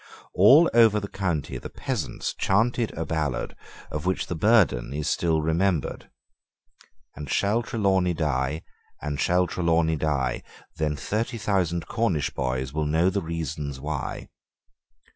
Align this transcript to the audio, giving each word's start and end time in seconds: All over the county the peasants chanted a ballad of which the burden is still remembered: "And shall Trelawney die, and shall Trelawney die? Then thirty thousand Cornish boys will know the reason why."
All 0.33 0.67
over 0.73 0.99
the 0.99 1.07
county 1.07 1.59
the 1.59 1.69
peasants 1.69 2.33
chanted 2.33 2.91
a 2.97 3.05
ballad 3.05 3.55
of 3.91 4.03
which 4.07 4.25
the 4.25 4.35
burden 4.35 4.93
is 4.93 5.07
still 5.07 5.43
remembered: 5.43 6.09
"And 7.15 7.29
shall 7.29 7.61
Trelawney 7.61 8.15
die, 8.15 8.63
and 8.99 9.19
shall 9.19 9.45
Trelawney 9.45 9.97
die? 9.97 10.41
Then 10.77 10.95
thirty 10.95 11.37
thousand 11.37 11.85
Cornish 11.85 12.31
boys 12.31 12.73
will 12.73 12.87
know 12.87 13.11
the 13.11 13.21
reason 13.21 13.73
why." 13.75 14.27